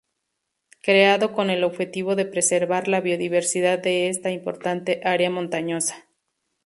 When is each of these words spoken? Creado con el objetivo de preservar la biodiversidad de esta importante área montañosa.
Creado 0.81 1.31
con 1.31 1.51
el 1.51 1.63
objetivo 1.63 2.15
de 2.15 2.25
preservar 2.25 2.87
la 2.87 3.01
biodiversidad 3.01 3.77
de 3.77 4.09
esta 4.09 4.31
importante 4.31 4.99
área 5.03 5.29
montañosa. 5.29 6.07